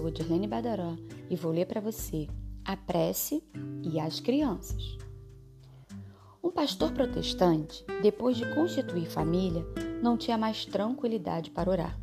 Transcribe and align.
sou 0.00 0.06
a 0.06 0.10
Dirlene 0.10 0.46
Badaró 0.46 0.96
e 1.28 1.34
vou 1.34 1.52
ler 1.52 1.66
para 1.66 1.80
você 1.80 2.28
a 2.64 2.76
prece 2.76 3.42
e 3.82 3.98
as 3.98 4.20
crianças. 4.20 4.96
Um 6.42 6.50
pastor 6.50 6.92
protestante, 6.92 7.84
depois 8.00 8.36
de 8.36 8.54
constituir 8.54 9.10
família, 9.10 9.66
não 10.00 10.16
tinha 10.16 10.38
mais 10.38 10.64
tranquilidade 10.64 11.50
para 11.50 11.68
orar. 11.68 12.00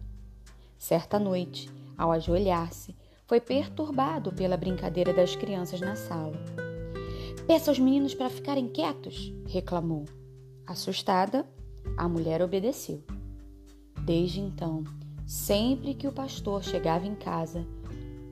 Certa 0.77 1.17
noite, 1.17 1.69
ao 1.97 2.11
ajoelhar-se, 2.11 2.95
foi 3.25 3.39
perturbado 3.39 4.31
pela 4.33 4.57
brincadeira 4.57 5.13
das 5.13 5.35
crianças 5.35 5.79
na 5.81 5.95
sala. 5.95 6.37
Peça 7.47 7.71
aos 7.71 7.79
meninos 7.79 8.13
para 8.13 8.29
ficarem 8.29 8.67
quietos, 8.67 9.33
reclamou. 9.47 10.05
Assustada, 10.67 11.49
a 11.97 12.07
mulher 12.07 12.41
obedeceu. 12.41 13.01
Desde 14.03 14.39
então, 14.39 14.83
sempre 15.27 15.93
que 15.93 16.07
o 16.07 16.11
pastor 16.13 16.63
chegava 16.63 17.05
em 17.05 17.13
casa, 17.13 17.67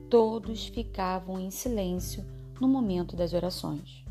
todos 0.08 0.66
ficavam 0.66 1.38
em 1.38 1.50
silêncio 1.50 2.24
no 2.58 2.66
momento 2.66 3.14
das 3.14 3.34
orações. 3.34 4.02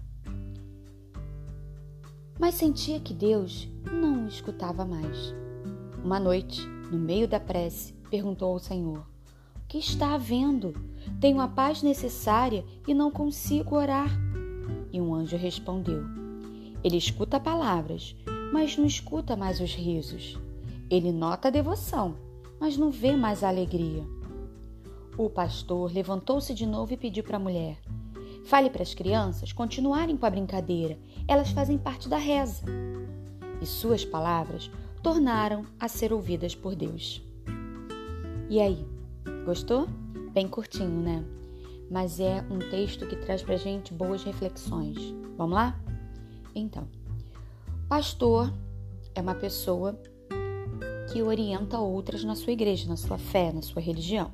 Mas 2.40 2.54
sentia 2.54 3.00
que 3.00 3.14
Deus 3.14 3.68
não 3.92 4.26
o 4.26 4.28
escutava 4.28 4.86
mais. 4.86 5.34
Uma 6.04 6.20
noite, 6.20 6.62
no 6.92 7.00
meio 7.00 7.28
da 7.28 7.40
prece, 7.40 7.94
perguntou 8.12 8.52
ao 8.52 8.60
Senhor: 8.60 9.00
O 9.00 9.68
que 9.68 9.80
está 9.80 10.14
havendo? 10.14 10.74
Tenho 11.20 11.42
a 11.42 11.48
paz 11.48 11.82
necessária 11.82 12.64
e 12.88 12.94
não 12.94 13.10
consigo 13.10 13.76
orar. 13.76 14.12
E 14.92 15.02
um 15.02 15.16
anjo 15.16 15.38
respondeu: 15.38 16.04
Ele 16.84 16.98
escuta 16.98 17.40
palavras, 17.40 18.16
mas 18.54 18.78
não 18.78 18.86
escuta 18.86 19.36
mais 19.36 19.60
os 19.60 19.74
risos. 19.74 20.38
Ele 20.88 21.12
nota 21.12 21.48
a 21.48 21.52
devoção, 21.52 22.16
mas 22.60 22.78
não 22.78 22.92
vê 22.92 23.16
mais 23.16 23.44
a 23.44 23.50
alegria. 23.50 24.04
O 25.18 25.30
pastor 25.30 25.94
levantou-se 25.94 26.54
de 26.54 26.66
novo 26.66 26.94
e 26.94 26.98
pediu 26.98 27.24
para 27.24 27.38
a 27.38 27.40
mulher: 27.40 27.80
Fale 28.46 28.70
para 28.70 28.84
as 28.84 28.94
crianças 28.94 29.54
continuarem 29.54 30.18
com 30.18 30.26
a 30.26 30.30
brincadeira, 30.30 30.98
elas 31.28 31.52
fazem 31.52 31.78
parte 31.78 32.08
da 32.08 32.18
reza. 32.18 32.64
E 33.62 33.66
suas 33.66 34.04
palavras 34.04 34.70
tornaram 35.02 35.66
a 35.80 35.88
ser 35.88 36.12
ouvidas 36.12 36.54
por 36.54 36.76
Deus. 36.76 37.22
E 38.50 38.60
aí, 38.60 38.86
gostou? 39.46 39.88
Bem 40.34 40.48
curtinho, 40.48 41.02
né? 41.02 41.24
Mas 41.90 42.20
é 42.20 42.46
um 42.52 42.60
texto 42.60 43.08
que 43.08 43.16
traz 43.16 43.42
para 43.42 43.56
gente 43.56 43.94
boas 43.94 44.24
reflexões. 44.24 44.98
Vamos 45.38 45.56
lá? 45.56 45.80
Então, 46.54 46.88
pastor 47.88 48.54
é 49.14 49.22
uma 49.22 49.36
pessoa 49.36 50.00
que 51.16 51.24
orienta 51.24 51.80
outras 51.80 52.26
na 52.26 52.36
sua 52.36 52.52
igreja, 52.52 52.90
na 52.90 52.98
sua 52.98 53.18
fé, 53.18 53.50
na 53.54 53.62
sua 53.62 53.82
religião. 53.82 54.34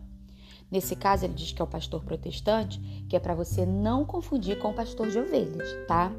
Nesse 0.72 0.96
caso, 0.96 1.26
ele 1.26 1.36
diz 1.36 1.52
que 1.52 1.62
é 1.62 1.64
o 1.64 1.68
pastor 1.68 2.04
protestante, 2.04 2.80
que 3.08 3.16
é 3.16 3.20
para 3.20 3.36
você 3.36 3.68
não 3.68 4.04
confundir 4.04 4.58
com 4.58 4.72
o 4.72 4.74
pastor 4.74 5.08
de 5.12 5.20
ovelhas, 5.20 5.70
tá? 5.88 6.12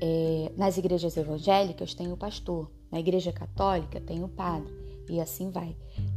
É, 0.00 0.52
nas 0.56 0.78
igrejas 0.78 1.16
evangélicas 1.16 1.94
tem 1.94 2.12
o 2.12 2.16
pastor, 2.16 2.70
na 2.92 3.00
igreja 3.00 3.32
católica 3.32 4.00
tem 4.00 4.22
o 4.22 4.28
padre, 4.28 4.72
e 5.10 5.20
assim 5.20 5.50
vai. 5.50 5.74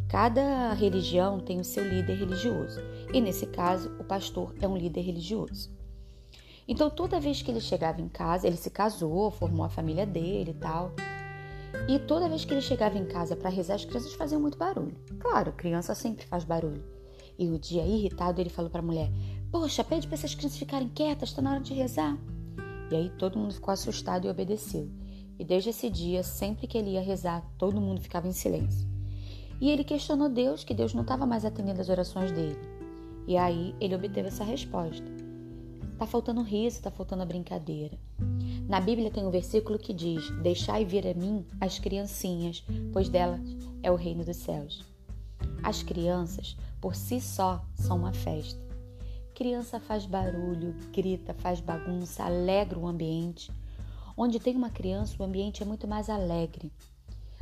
Cada 0.08 0.72
religião 0.74 1.40
tem 1.40 1.60
o 1.60 1.66
seu 1.66 1.84
líder 1.84 2.20
religioso, 2.20 2.80
e 3.12 3.20
nesse 3.20 3.48
caso, 3.48 3.90
o 4.00 4.04
pastor 4.04 4.54
é 4.62 4.68
um 4.68 4.78
líder 4.78 5.02
religioso. 5.02 5.72
Então, 6.68 6.88
toda 6.88 7.20
vez 7.20 7.42
que 7.42 7.50
ele 7.50 7.62
chegava 7.62 8.00
em 8.00 8.10
casa, 8.10 8.46
ele 8.46 8.58
se 8.58 8.70
casou, 8.70 9.32
formou 9.32 9.66
a 9.66 9.70
família 9.70 10.06
dele 10.06 10.52
e 10.52 10.54
tal. 10.54 10.94
E 11.90 11.98
toda 11.98 12.30
vez 12.30 12.46
que 12.46 12.54
ele 12.54 12.62
chegava 12.62 13.00
em 13.00 13.06
casa 13.06 13.36
para 13.36 13.50
rezar, 13.50 13.74
as 13.74 13.84
crianças 13.84 14.14
faziam 14.14 14.40
muito 14.40 14.60
barulho. 14.60 14.96
Claro, 15.18 15.52
criança 15.54 15.96
sempre 15.96 16.24
faz 16.24 16.44
barulho. 16.44 16.84
E 17.36 17.50
o 17.50 17.58
dia 17.58 17.84
irritado 17.84 18.40
ele 18.40 18.52
falou 18.52 18.70
para 18.70 18.80
a 18.80 18.86
mulher: 18.86 19.10
Poxa, 19.52 19.84
pede 19.84 20.06
para 20.06 20.14
essas 20.14 20.36
crianças 20.36 20.60
ficarem 20.60 20.88
quietas, 20.90 21.30
está 21.30 21.42
na 21.42 21.54
hora 21.54 21.62
de 21.62 21.74
rezar. 21.74 22.16
E 22.92 22.96
aí 22.96 23.10
todo 23.18 23.40
mundo 23.40 23.56
ficou 23.56 23.72
assustado 23.72 24.28
e 24.28 24.30
obedeceu. 24.30 24.88
E 25.40 25.44
desde 25.44 25.72
esse 25.72 25.90
dia, 25.90 26.22
sempre 26.22 26.68
que 26.68 26.78
ele 26.78 26.92
ia 26.92 27.02
rezar, 27.02 27.44
todo 27.58 27.82
mundo 27.82 28.02
ficava 28.02 28.28
em 28.28 28.34
silêncio. 28.34 28.88
E 29.60 29.72
ele 29.72 29.84
questionou 29.84 30.30
Deus, 30.30 30.64
que 30.64 30.76
Deus 30.76 30.94
não 30.94 31.02
estava 31.02 31.26
mais 31.26 31.44
atendendo 31.44 31.82
as 31.82 31.90
orações 31.90 32.32
dele. 32.32 32.60
E 33.26 33.36
aí 33.36 33.74
ele 33.82 33.96
obteve 33.96 34.28
essa 34.28 34.44
resposta. 34.44 35.08
Tá 35.98 36.06
faltando 36.06 36.44
riso, 36.44 36.84
tá 36.84 36.92
faltando 36.92 37.24
a 37.24 37.26
brincadeira. 37.26 37.98
Na 38.70 38.80
Bíblia 38.80 39.10
tem 39.10 39.26
um 39.26 39.32
versículo 39.32 39.80
que 39.80 39.92
diz: 39.92 40.30
Deixai 40.44 40.86
vir 40.86 41.08
a 41.08 41.14
mim 41.16 41.44
as 41.60 41.80
criancinhas, 41.80 42.64
pois 42.94 43.10
delas 43.10 43.42
é 43.82 43.92
o 43.92 43.96
reino 43.96 44.24
dos 44.24 44.38
céus. 44.38 44.86
As 45.64 45.82
crianças 45.82 46.56
por 46.80 46.96
si 46.96 47.20
só 47.20 47.66
são 47.74 47.98
uma 47.98 48.14
festa. 48.14 48.62
Criança 49.34 49.80
faz 49.80 50.06
barulho, 50.06 50.76
grita, 50.94 51.34
faz 51.34 51.60
bagunça, 51.60 52.24
alegra 52.24 52.78
o 52.78 52.88
ambiente. 52.88 53.52
Onde 54.16 54.40
tem 54.40 54.56
uma 54.56 54.70
criança, 54.70 55.16
o 55.18 55.24
ambiente 55.26 55.64
é 55.64 55.66
muito 55.66 55.88
mais 55.88 56.08
alegre. 56.08 56.72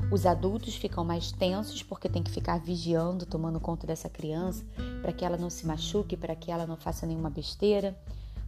Os 0.09 0.25
adultos 0.25 0.75
ficam 0.75 1.03
mais 1.03 1.33
tensos 1.33 1.83
porque 1.83 2.07
tem 2.07 2.23
que 2.23 2.31
ficar 2.31 2.57
vigiando, 2.57 3.25
tomando 3.25 3.59
conta 3.59 3.85
dessa 3.85 4.07
criança, 4.07 4.63
para 5.01 5.11
que 5.11 5.25
ela 5.25 5.35
não 5.35 5.49
se 5.49 5.67
machuque, 5.67 6.15
para 6.15 6.37
que 6.37 6.51
ela 6.51 6.65
não 6.65 6.77
faça 6.77 7.05
nenhuma 7.05 7.29
besteira. 7.29 7.99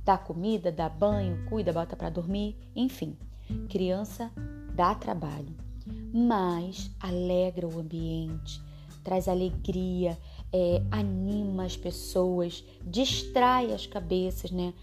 Dá 0.04 0.18
comida, 0.18 0.72
dá 0.72 0.90
banho, 0.90 1.46
cuida, 1.50 1.72
bota 1.74 1.96
para 1.96 2.10
dormir, 2.10 2.58
enfim. 2.76 3.18
Criança 3.70 4.32
dá 4.74 4.94
trabalho, 4.96 5.56
mas 6.14 6.92
alegra 7.00 7.68
o 7.68 7.80
ambiente, 7.80 8.62
traz 9.04 9.28
alegria, 9.28 10.18
é, 10.52 10.82
anima 10.92 11.66
as 11.66 11.76
pessoas, 11.78 12.64
distrai 12.84 13.74
as 13.74 13.86
cabeças, 13.86 14.52
né? 14.52 14.74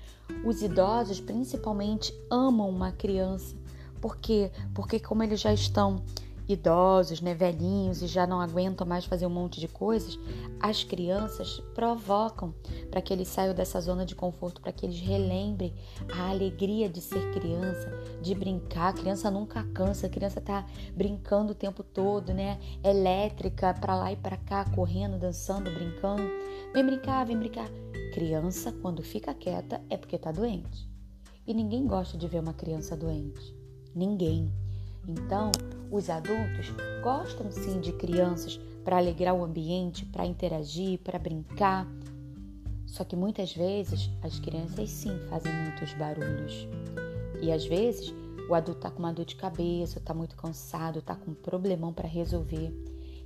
Os 0.44 0.62
idosos, 0.62 1.21
principalmente, 1.21 2.12
amam 2.31 2.69
uma 2.69 2.93
criança. 2.93 3.56
Por 4.00 4.16
quê? 4.16 4.50
Porque 4.75 5.00
como 5.00 5.22
eles 5.22 5.41
já 5.41 5.53
estão 5.53 6.03
idosos, 6.48 7.20
né, 7.20 7.34
velhinhos 7.34 8.02
e 8.02 8.06
já 8.06 8.26
não 8.26 8.40
aguentam 8.40 8.86
mais 8.86 9.04
fazer 9.04 9.26
um 9.26 9.30
monte 9.30 9.60
de 9.60 9.68
coisas, 9.68 10.18
as 10.60 10.84
crianças 10.84 11.60
provocam 11.74 12.54
para 12.90 13.00
que 13.00 13.12
eles 13.12 13.28
saiam 13.28 13.54
dessa 13.54 13.80
zona 13.80 14.06
de 14.06 14.14
conforto, 14.14 14.60
para 14.60 14.72
que 14.72 14.86
eles 14.86 15.00
relembrem 15.00 15.74
a 16.12 16.30
alegria 16.30 16.88
de 16.88 17.00
ser 17.00 17.32
criança, 17.32 17.90
de 18.22 18.34
brincar. 18.34 18.88
A 18.88 18.92
criança 18.92 19.30
nunca 19.30 19.64
cansa, 19.74 20.06
a 20.06 20.10
criança 20.10 20.40
tá 20.40 20.66
brincando 20.94 21.52
o 21.52 21.54
tempo 21.54 21.82
todo, 21.82 22.32
né? 22.32 22.58
Elétrica 22.82 23.74
para 23.74 23.96
lá 23.96 24.12
e 24.12 24.16
para 24.16 24.36
cá, 24.36 24.64
correndo, 24.74 25.18
dançando, 25.18 25.70
brincando. 25.70 26.22
Vem 26.72 26.84
brincar, 26.84 27.26
vem 27.26 27.38
brincar. 27.38 27.68
Criança, 28.14 28.72
quando 28.72 29.02
fica 29.02 29.34
quieta, 29.34 29.82
é 29.90 29.96
porque 29.96 30.16
tá 30.16 30.32
doente. 30.32 30.88
E 31.46 31.54
ninguém 31.54 31.86
gosta 31.86 32.16
de 32.16 32.26
ver 32.26 32.40
uma 32.40 32.54
criança 32.54 32.96
doente. 32.96 33.54
Ninguém. 33.94 34.52
Então, 35.08 35.52
os 35.90 36.10
adultos 36.10 36.72
gostam 37.02 37.50
sim 37.50 37.80
de 37.80 37.92
crianças 37.92 38.58
para 38.84 38.98
alegrar 38.98 39.34
o 39.34 39.44
ambiente, 39.44 40.04
para 40.06 40.26
interagir, 40.26 40.98
para 41.00 41.18
brincar. 41.18 41.86
Só 42.86 43.04
que 43.04 43.16
muitas 43.16 43.52
vezes 43.52 44.10
as 44.22 44.38
crianças 44.38 44.90
sim 44.90 45.16
fazem 45.28 45.52
muitos 45.52 45.92
barulhos. 45.94 46.66
E 47.40 47.52
às 47.52 47.64
vezes 47.64 48.12
o 48.48 48.54
adulto 48.54 48.78
está 48.78 48.90
com 48.90 49.00
uma 49.00 49.12
dor 49.12 49.24
de 49.24 49.36
cabeça, 49.36 49.98
está 49.98 50.14
muito 50.14 50.36
cansado, 50.36 51.00
está 51.00 51.14
com 51.14 51.32
um 51.32 51.34
problemão 51.34 51.92
para 51.92 52.08
resolver. 52.08 52.72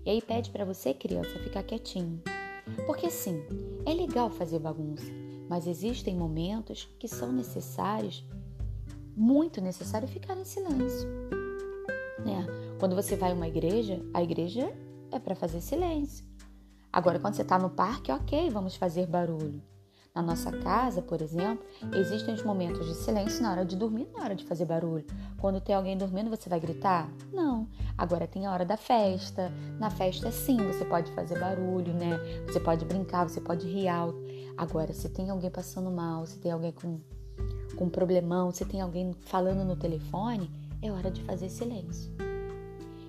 E 0.05 0.11
aí 0.11 0.23
pede 0.23 0.51
para 0.51 0.65
você, 0.65 0.95
criança, 0.95 1.39
ficar 1.39 1.63
quietinho. 1.63 2.23
Porque 2.87 3.11
sim, 3.11 3.43
é 3.85 3.93
legal 3.93 4.31
fazer 4.31 4.59
bagunça, 4.59 5.11
mas 5.49 5.67
existem 5.67 6.15
momentos 6.15 6.89
que 6.99 7.09
são 7.09 7.33
necessários, 7.33 8.25
muito 9.15 9.61
necessário 9.61 10.09
ficar 10.09 10.37
em 10.39 10.45
silêncio 10.45 11.20
né? 12.25 12.47
Quando 12.79 12.95
você 12.95 13.17
vai 13.17 13.31
a 13.31 13.35
uma 13.35 13.49
igreja, 13.49 14.03
a 14.15 14.23
igreja 14.23 14.73
é 15.11 15.19
para 15.19 15.35
fazer 15.35 15.61
silêncio. 15.61 16.25
Agora, 16.93 17.19
quando 17.19 17.35
você 17.35 17.43
está 17.43 17.59
no 17.59 17.71
parque, 17.71 18.11
ok, 18.11 18.51
vamos 18.51 18.75
fazer 18.75 19.07
barulho. 19.07 19.63
Na 20.13 20.23
nossa 20.23 20.51
casa, 20.51 21.01
por 21.01 21.23
exemplo, 21.23 21.65
existem 21.95 22.35
os 22.35 22.43
momentos 22.43 22.85
de 22.85 22.95
silêncio 22.95 23.43
na 23.43 23.53
hora 23.53 23.65
de 23.65 23.77
dormir, 23.77 24.09
na 24.13 24.25
hora 24.25 24.35
de 24.35 24.45
fazer 24.45 24.65
barulho. 24.65 25.07
Quando 25.39 25.61
tem 25.61 25.73
alguém 25.73 25.97
dormindo, 25.97 26.29
você 26.29 26.49
vai 26.49 26.59
gritar? 26.59 27.09
Não. 27.33 27.69
Agora 27.97 28.27
tem 28.27 28.45
a 28.45 28.53
hora 28.53 28.65
da 28.65 28.77
festa. 28.77 29.53
Na 29.79 29.89
festa, 29.89 30.33
sim, 30.33 30.57
você 30.57 30.85
pode 30.85 31.13
fazer 31.13 31.39
barulho, 31.39 31.95
né? 31.95 32.19
Você 32.47 32.59
pode 32.59 32.85
brincar, 32.85 33.29
você 33.29 33.41
pode 33.41 33.69
rir 33.69 33.87
alto. 33.87 34.19
Agora, 34.57 34.93
se 34.93 35.09
tem 35.09 35.31
alguém 35.31 35.51
passando 35.51 35.93
mal, 35.93 36.27
se 36.27 36.39
tem 36.39 36.51
alguém 36.51 36.73
com, 36.73 36.99
com 37.77 37.85
um 37.85 37.91
problemão, 37.91 38.51
se 38.51 38.65
tem 38.65 38.81
alguém 38.81 39.13
falando 39.21 39.65
no 39.65 39.77
telefone, 39.77 40.51
é 40.83 40.91
hora 40.91 41.11
de 41.11 41.23
fazer 41.23 41.49
silêncio. 41.49 42.13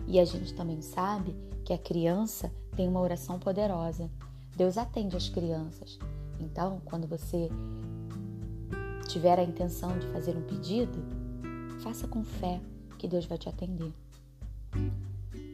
E 0.08 0.20
a 0.20 0.26
gente 0.26 0.54
também 0.54 0.82
sabe 0.82 1.36
que 1.64 1.74
a 1.74 1.78
criança 1.78 2.52
tem 2.76 2.88
uma 2.88 3.00
oração 3.00 3.40
poderosa. 3.40 4.10
Deus 4.56 4.78
atende 4.78 5.16
as 5.16 5.30
crianças. 5.30 5.98
Então, 6.40 6.82
quando 6.86 7.08
você 7.08 7.50
tiver 9.08 9.40
a 9.40 9.44
intenção 9.44 9.98
de 9.98 10.08
fazer 10.08 10.36
um 10.36 10.42
pedido, 10.42 11.00
faça 11.82 12.08
com 12.08 12.24
fé 12.24 12.62
que 12.98 13.08
Deus 13.08 13.26
vai 13.26 13.38
te 13.38 13.48
atender. 13.48 13.94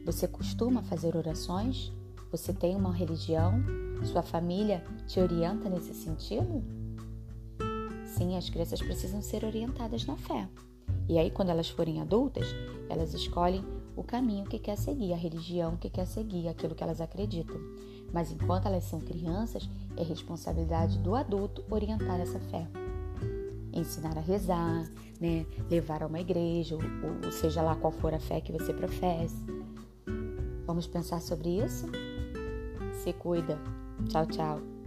Você 0.04 0.26
costuma 0.26 0.82
fazer 0.82 1.16
orações? 1.16 1.92
Você 2.30 2.52
tem 2.52 2.74
uma 2.74 2.92
religião? 2.92 3.54
Sua 4.04 4.22
família 4.22 4.84
te 5.06 5.20
orienta 5.20 5.68
nesse 5.68 5.94
sentido? 5.94 6.62
Sim, 8.04 8.36
as 8.36 8.48
crianças 8.48 8.80
precisam 8.80 9.20
ser 9.20 9.44
orientadas 9.44 10.04
na 10.06 10.16
fé. 10.16 10.48
E 11.08 11.18
aí, 11.18 11.30
quando 11.30 11.48
elas 11.48 11.68
forem 11.68 12.00
adultas, 12.00 12.46
elas 12.88 13.14
escolhem 13.14 13.64
o 13.96 14.02
caminho 14.04 14.44
que 14.44 14.58
quer 14.58 14.76
seguir, 14.76 15.12
a 15.12 15.16
religião 15.16 15.76
que 15.76 15.88
quer 15.90 16.06
seguir, 16.06 16.46
aquilo 16.48 16.74
que 16.74 16.84
elas 16.84 17.00
acreditam. 17.00 17.56
Mas 18.12 18.30
enquanto 18.30 18.66
elas 18.66 18.84
são 18.84 19.00
crianças, 19.00 19.68
é 19.96 20.02
responsabilidade 20.02 20.98
do 20.98 21.14
adulto 21.14 21.64
orientar 21.70 22.20
essa 22.20 22.38
fé. 22.38 22.66
Ensinar 23.72 24.16
a 24.16 24.20
rezar, 24.20 24.84
né? 25.20 25.46
levar 25.70 26.02
a 26.02 26.06
uma 26.06 26.20
igreja, 26.20 26.76
ou, 26.76 26.82
ou 27.24 27.32
seja 27.32 27.62
lá 27.62 27.74
qual 27.74 27.92
for 27.92 28.14
a 28.14 28.20
fé 28.20 28.40
que 28.40 28.52
você 28.52 28.72
professa. 28.72 29.36
Vamos 30.66 30.86
pensar 30.86 31.20
sobre 31.20 31.58
isso? 31.58 31.86
Se 33.02 33.12
cuida. 33.14 33.58
Tchau, 34.08 34.26
tchau. 34.26 34.77